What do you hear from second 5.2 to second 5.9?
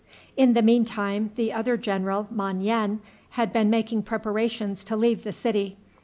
the city.